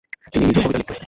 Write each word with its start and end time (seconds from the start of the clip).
তিনি 0.33 0.43
নিজেও 0.47 0.63
কবিতা 0.63 0.79
লিখতেন। 0.79 0.97